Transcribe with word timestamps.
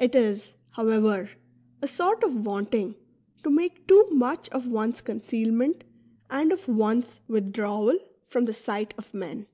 It 0.00 0.16
is, 0.16 0.54
however, 0.70 1.30
a 1.80 1.86
sort 1.86 2.24
of 2.24 2.32
vaunt 2.32 2.74
ing 2.74 2.96
to 3.44 3.48
make 3.50 3.86
too 3.86 4.08
much 4.10 4.48
of 4.48 4.66
one's 4.66 5.00
concealment 5.00 5.84
and 6.28 6.50
of 6.50 6.66
one's 6.66 7.20
withdrawal 7.28 7.96
from 8.26 8.46
the 8.46 8.52
sight 8.54 8.92
of 8.98 9.14
men. 9.14 9.46